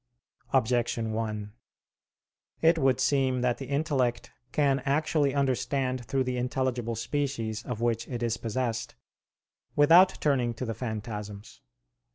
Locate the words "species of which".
6.95-8.07